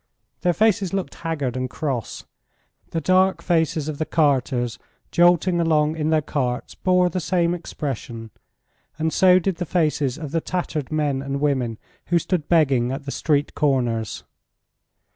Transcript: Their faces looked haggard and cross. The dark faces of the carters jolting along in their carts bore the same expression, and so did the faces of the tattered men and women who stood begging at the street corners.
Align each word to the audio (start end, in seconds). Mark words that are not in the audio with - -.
Their 0.41 0.53
faces 0.53 0.95
looked 0.95 1.13
haggard 1.13 1.55
and 1.55 1.69
cross. 1.69 2.23
The 2.89 3.01
dark 3.01 3.43
faces 3.43 3.87
of 3.87 3.99
the 3.99 4.05
carters 4.07 4.79
jolting 5.11 5.59
along 5.61 5.95
in 5.95 6.09
their 6.09 6.23
carts 6.23 6.73
bore 6.73 7.07
the 7.07 7.19
same 7.19 7.53
expression, 7.53 8.31
and 8.97 9.13
so 9.13 9.37
did 9.37 9.57
the 9.57 9.65
faces 9.67 10.17
of 10.17 10.31
the 10.31 10.41
tattered 10.41 10.91
men 10.91 11.21
and 11.21 11.39
women 11.39 11.77
who 12.07 12.17
stood 12.17 12.49
begging 12.49 12.91
at 12.91 13.05
the 13.05 13.11
street 13.11 13.53
corners. 13.53 14.23